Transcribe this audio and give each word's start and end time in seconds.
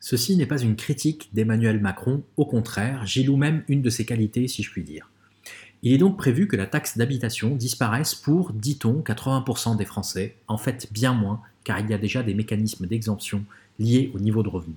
Ceci 0.00 0.36
n'est 0.36 0.46
pas 0.46 0.62
une 0.62 0.76
critique 0.76 1.28
d'Emmanuel 1.34 1.78
Macron, 1.78 2.22
au 2.38 2.46
contraire, 2.46 3.06
j'y 3.06 3.22
loue 3.22 3.36
même 3.36 3.62
une 3.68 3.82
de 3.82 3.90
ses 3.90 4.06
qualités 4.06 4.48
si 4.48 4.62
je 4.62 4.70
puis 4.70 4.82
dire. 4.82 5.10
Il 5.82 5.92
est 5.92 5.98
donc 5.98 6.16
prévu 6.16 6.48
que 6.48 6.56
la 6.56 6.66
taxe 6.66 6.96
d'habitation 6.96 7.54
disparaisse 7.54 8.14
pour, 8.14 8.52
dit-on, 8.52 9.02
80% 9.02 9.76
des 9.76 9.84
Français, 9.84 10.36
en 10.48 10.56
fait 10.56 10.88
bien 10.90 11.12
moins, 11.12 11.42
car 11.64 11.80
il 11.80 11.90
y 11.90 11.94
a 11.94 11.98
déjà 11.98 12.22
des 12.22 12.34
mécanismes 12.34 12.86
d'exemption 12.86 13.44
liés 13.78 14.10
au 14.14 14.18
niveau 14.18 14.42
de 14.42 14.48
revenu. 14.48 14.74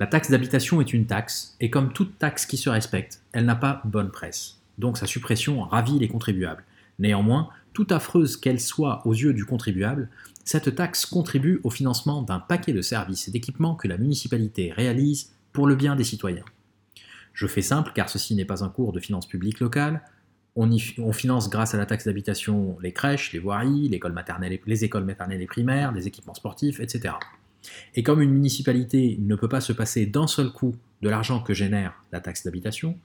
La 0.00 0.08
taxe 0.08 0.30
d'habitation 0.30 0.80
est 0.80 0.92
une 0.92 1.06
taxe, 1.06 1.56
et 1.60 1.70
comme 1.70 1.92
toute 1.92 2.18
taxe 2.18 2.44
qui 2.44 2.56
se 2.56 2.68
respecte, 2.68 3.20
elle 3.32 3.44
n'a 3.44 3.54
pas 3.54 3.80
bonne 3.84 4.10
presse. 4.10 4.58
Donc 4.78 4.98
sa 4.98 5.06
suppression 5.06 5.62
ravit 5.62 6.00
les 6.00 6.08
contribuables. 6.08 6.64
Néanmoins, 6.98 7.48
tout 7.72 7.86
affreuse 7.90 8.36
qu'elle 8.36 8.60
soit 8.60 9.06
aux 9.06 9.14
yeux 9.14 9.32
du 9.32 9.44
contribuable, 9.44 10.08
cette 10.44 10.74
taxe 10.74 11.06
contribue 11.06 11.60
au 11.64 11.70
financement 11.70 12.22
d'un 12.22 12.40
paquet 12.40 12.72
de 12.72 12.82
services 12.82 13.28
et 13.28 13.30
d'équipements 13.30 13.74
que 13.74 13.88
la 13.88 13.98
municipalité 13.98 14.72
réalise 14.72 15.32
pour 15.52 15.66
le 15.66 15.76
bien 15.76 15.96
des 15.96 16.04
citoyens. 16.04 16.44
Je 17.32 17.46
fais 17.46 17.62
simple 17.62 17.92
car 17.94 18.08
ceci 18.08 18.34
n'est 18.34 18.44
pas 18.44 18.64
un 18.64 18.68
cours 18.68 18.92
de 18.92 19.00
finances 19.00 19.26
publiques 19.26 19.60
locales. 19.60 20.02
On, 20.54 20.68
finance 21.12 21.48
grâce 21.48 21.74
à 21.74 21.78
la 21.78 21.86
taxe 21.86 22.04
d'habitation 22.04 22.76
les 22.82 22.92
crèches, 22.92 23.32
les 23.32 23.38
voiries, 23.38 23.88
les 23.88 23.96
écoles 23.96 24.12
maternelles 25.04 25.40
et 25.40 25.46
primaires, 25.46 25.92
les 25.92 26.06
équipements 26.06 26.34
sportifs, 26.34 26.78
etc. 26.80 27.14
Et 27.94 28.02
comme 28.02 28.20
une 28.20 28.32
municipalité 28.32 29.16
ne 29.20 29.34
peut 29.34 29.48
pas 29.48 29.62
se 29.62 29.72
passer 29.72 30.04
d'un 30.04 30.26
seul 30.26 30.50
coup 30.50 30.74
de 31.00 31.08
l'argent 31.08 31.40
que 31.40 31.54
génère 31.54 32.04
la 32.12 32.20
taxe 32.20 32.44
d'habitation, 32.44 32.98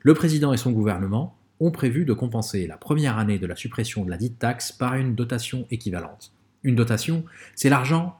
le 0.00 0.14
président 0.14 0.52
et 0.52 0.56
son 0.56 0.72
gouvernement 0.72 1.36
ont 1.60 1.70
prévu 1.70 2.04
de 2.04 2.12
compenser 2.12 2.66
la 2.66 2.76
première 2.76 3.18
année 3.18 3.38
de 3.38 3.46
la 3.46 3.56
suppression 3.56 4.04
de 4.04 4.10
la 4.10 4.16
dite 4.16 4.38
taxe 4.38 4.72
par 4.72 4.94
une 4.94 5.14
dotation 5.14 5.66
équivalente. 5.70 6.32
Une 6.64 6.74
dotation, 6.74 7.24
c'est 7.54 7.68
l'argent 7.68 8.18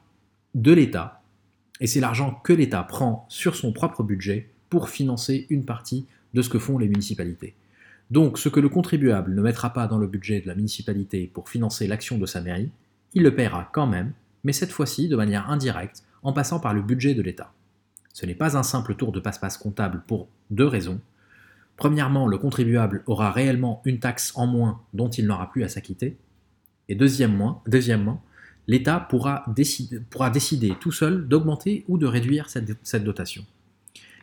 de 0.55 0.71
l'État, 0.71 1.21
et 1.81 1.87
c'est 1.87 1.99
l'argent 1.99 2.39
que 2.43 2.53
l'État 2.53 2.83
prend 2.83 3.25
sur 3.29 3.55
son 3.55 3.71
propre 3.71 4.03
budget 4.03 4.49
pour 4.69 4.89
financer 4.89 5.47
une 5.49 5.65
partie 5.65 6.05
de 6.33 6.41
ce 6.41 6.49
que 6.49 6.59
font 6.59 6.77
les 6.77 6.87
municipalités. 6.87 7.55
Donc 8.11 8.37
ce 8.37 8.49
que 8.49 8.59
le 8.59 8.69
contribuable 8.69 9.35
ne 9.35 9.41
mettra 9.41 9.71
pas 9.71 9.87
dans 9.87 9.97
le 9.97 10.07
budget 10.07 10.41
de 10.41 10.47
la 10.47 10.55
municipalité 10.55 11.29
pour 11.33 11.49
financer 11.49 11.87
l'action 11.87 12.17
de 12.17 12.25
sa 12.25 12.41
mairie, 12.41 12.71
il 13.13 13.23
le 13.23 13.35
paiera 13.35 13.69
quand 13.71 13.87
même, 13.87 14.13
mais 14.43 14.53
cette 14.53 14.71
fois-ci 14.71 15.07
de 15.07 15.15
manière 15.15 15.49
indirecte, 15.49 16.03
en 16.23 16.33
passant 16.33 16.59
par 16.59 16.73
le 16.73 16.81
budget 16.81 17.13
de 17.13 17.21
l'État. 17.21 17.53
Ce 18.13 18.25
n'est 18.25 18.35
pas 18.35 18.57
un 18.57 18.63
simple 18.63 18.95
tour 18.95 19.11
de 19.11 19.19
passe-passe 19.19 19.57
comptable 19.57 20.03
pour 20.07 20.27
deux 20.49 20.67
raisons. 20.67 20.99
Premièrement, 21.77 22.27
le 22.27 22.37
contribuable 22.37 23.03
aura 23.05 23.31
réellement 23.31 23.81
une 23.85 23.99
taxe 23.99 24.33
en 24.35 24.47
moins 24.47 24.81
dont 24.93 25.09
il 25.09 25.25
n'aura 25.25 25.49
plus 25.49 25.63
à 25.63 25.69
s'acquitter. 25.69 26.17
Et 26.89 26.95
deuxièmement, 26.95 27.63
deuxièmement 27.67 28.21
l'État 28.69 28.99
pourra 28.99 29.43
décider, 29.47 30.75
tout 30.79 30.91
seul 30.91 31.27
d'augmenter 31.27 31.85
ou 31.87 31.97
de 31.97 32.05
réduire 32.05 32.51
cette, 32.51 32.77
cette 32.83 33.03
dotation. 33.03 33.43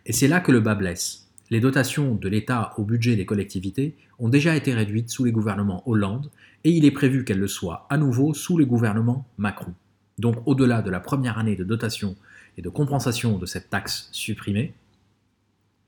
Et 0.07 0.13
c'est 0.13 0.29
là 0.29 0.39
que 0.39 0.53
le 0.53 0.61
bas 0.61 0.77
blesse. 0.77 1.27
Les 1.51 1.59
dotations 1.59 2.15
de 2.15 2.29
l'État 2.29 2.73
au 2.79 2.85
budget 2.85 3.17
des 3.17 3.27
collectivités 3.27 3.97
ont 4.21 4.29
déjà 4.29 4.55
été 4.55 4.73
réduites 4.73 5.11
sous 5.11 5.25
les 5.25 5.33
gouvernements 5.33 5.83
Hollande 5.89 6.31
et 6.63 6.71
il 6.71 6.85
est 6.85 6.93
prévu 6.93 7.25
qu'elles 7.25 7.41
le 7.41 7.49
soient 7.49 7.89
à 7.91 7.99
nouveau 7.99 8.35
sous 8.35 8.57
les 8.57 8.67
gouvernements 8.67 9.27
Macron. 9.37 9.75
Donc 10.21 10.37
au-delà 10.47 10.81
de 10.81 10.91
la 10.91 11.01
première 11.01 11.39
année 11.39 11.57
de 11.57 11.65
dotation 11.65 12.15
et 12.57 12.63
de 12.63 12.69
compensation 12.69 13.39
de 13.39 13.47
cette 13.47 13.69
taxe 13.69 14.09
supprimée, 14.13 14.75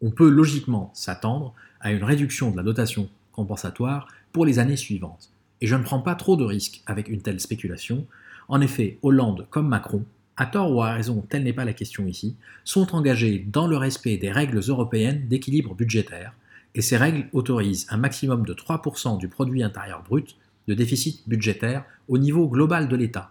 on 0.01 0.11
peut 0.11 0.29
logiquement 0.29 0.91
s'attendre 0.95 1.55
à 1.81 1.93
une 1.93 2.03
réduction 2.03 2.51
de 2.51 2.57
la 2.57 2.65
dotation 2.65 3.09
compensatoire 3.31 4.09
pour 4.33 4.45
les 4.45 4.59
années 4.59 4.77
suivantes. 4.77 5.31
Et 5.61 5.69
je 5.69 5.77
ne 5.77 5.85
prends 5.85 6.01
pas 6.01 6.17
trop 6.17 6.35
de 6.35 6.45
risques 6.45 6.83
avec 6.87 7.09
une 7.09 7.23
telle 7.23 7.39
spéculation. 7.39 8.05
En 8.49 8.61
effet, 8.61 8.99
Hollande 9.03 9.47
comme 9.51 9.69
Macron, 9.69 10.05
à 10.37 10.47
tort 10.47 10.73
ou 10.73 10.83
à 10.83 10.93
raison, 10.93 11.25
telle 11.29 11.45
n'est 11.45 11.53
pas 11.53 11.65
la 11.65 11.73
question 11.73 12.07
ici, 12.07 12.37
sont 12.65 12.95
engagés 12.95 13.45
dans 13.47 13.67
le 13.67 13.77
respect 13.77 14.17
des 14.17 14.33
règles 14.33 14.61
européennes 14.67 15.29
d'équilibre 15.29 15.75
budgétaire, 15.75 16.33
et 16.75 16.81
ces 16.81 16.97
règles 16.97 17.29
autorisent 17.33 17.87
un 17.91 17.97
maximum 17.97 18.47
de 18.47 18.55
3% 18.55 19.19
du 19.19 19.29
produit 19.29 19.63
intérieur 19.63 20.03
brut 20.03 20.37
de 20.69 20.75
déficit 20.75 21.29
budgétaire 21.29 21.85
au 22.09 22.19
niveau 22.19 22.49
global 22.49 22.89
de 22.89 22.97
l'État. 22.97 23.31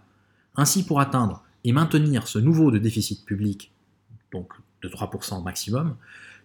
Ainsi, 0.54 0.84
pour 0.84 1.00
atteindre 1.00 1.42
et 1.64 1.72
maintenir 1.72 2.28
ce 2.28 2.38
nouveau 2.38 2.70
de 2.70 2.78
déficit 2.78 3.24
public, 3.24 3.72
donc 4.32 4.52
de 4.82 4.88
3% 4.88 5.42
maximum, 5.42 5.96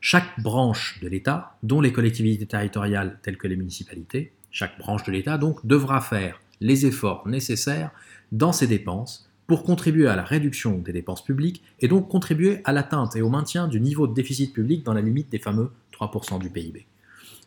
chaque 0.01 0.39
branche 0.41 0.99
de 1.01 1.07
l'État, 1.07 1.57
dont 1.63 1.81
les 1.81 1.93
collectivités 1.93 2.45
territoriales 2.45 3.19
telles 3.21 3.37
que 3.37 3.47
les 3.47 3.55
municipalités, 3.55 4.33
chaque 4.51 4.77
branche 4.77 5.03
de 5.03 5.11
l'État 5.11 5.37
donc 5.37 5.65
devra 5.65 5.99
faire 6.01 6.39
les 6.63 6.85
efforts 6.85 7.27
nécessaires 7.27 7.91
dans 8.31 8.53
ses 8.53 8.67
dépenses 8.67 9.29
pour 9.45 9.63
contribuer 9.63 10.07
à 10.07 10.15
la 10.15 10.23
réduction 10.23 10.79
des 10.79 10.93
dépenses 10.93 11.23
publiques 11.23 11.61
et 11.81 11.89
donc 11.89 12.09
contribuer 12.09 12.61
à 12.63 12.71
l'atteinte 12.71 13.15
et 13.17 13.21
au 13.21 13.29
maintien 13.29 13.67
du 13.67 13.81
niveau 13.81 14.07
de 14.07 14.13
déficit 14.13 14.53
public 14.53 14.83
dans 14.83 14.93
la 14.93 15.01
limite 15.01 15.29
des 15.29 15.39
fameux 15.39 15.71
3% 15.93 16.39
du 16.39 16.49
PIB. 16.49 16.87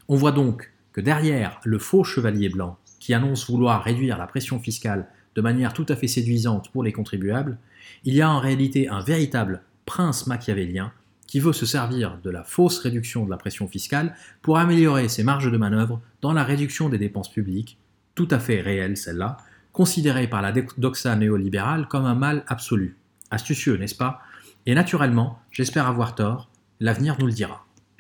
On 0.09 0.17
voit 0.17 0.33
donc 0.33 0.71
que 0.93 1.01
derrière 1.01 1.61
le 1.65 1.79
faux 1.79 2.05
chevalier 2.05 2.51
blanc 2.51 2.77
qui 3.01 3.15
annonce 3.15 3.51
vouloir 3.51 3.83
réduire 3.83 4.19
la 4.19 4.27
pression 4.27 4.61
fiscale 4.61 5.09
de 5.35 5.41
manière 5.41 5.73
tout 5.73 5.87
à 5.89 5.97
fait 5.97 6.09
séduisante 6.09 6.71
pour 6.71 6.83
les 6.83 6.93
contribuables, 6.93 7.59
il 8.05 8.15
y 8.15 8.21
a 8.21 8.31
en 8.31 8.39
réalité 8.39 8.89
un 8.89 9.01
véritable 9.01 9.63
prince 9.87 10.27
machiavélien 10.27 10.93
qui 11.27 11.41
veut 11.41 11.53
se 11.55 11.67
servir 11.67 12.19
de 12.23 12.31
la 12.31 12.45
fausse 12.45 12.79
réduction 12.79 13.25
de 13.25 13.31
la 13.31 13.37
pression 13.37 13.67
fiscale 13.67 14.15
pour 14.43 14.59
améliorer 14.59 15.09
ses 15.09 15.25
marges 15.25 15.51
de 15.51 15.57
manœuvre 15.57 16.01
dans 16.21 16.33
la 16.33 16.45
réduction 16.45 16.89
des 16.89 16.99
dépenses 16.99 17.31
publiques, 17.31 17.79
tout 18.17 18.27
à 18.33 18.41
fait 18.41 18.61
réelle 18.61 18.97
celle-là, 18.97 19.37
considérée 19.73 20.27
par 20.27 20.43
la 20.43 20.51
doxa 20.53 21.15
néolibérale 21.15 21.87
comme 21.87 22.07
un 22.07 22.15
mal 22.15 22.45
absolu. 22.49 22.97
Astucieux, 23.31 23.77
n'est-ce 23.77 23.95
pas? 23.95 24.21
Et 24.65 24.75
naturellement, 24.75 25.39
j'espère 25.53 25.87
avoir 25.87 26.15
tort, 26.15 26.51
l'avenir 26.81 27.17
nous 27.21 27.27
le 27.27 27.33
dira. 27.33 27.66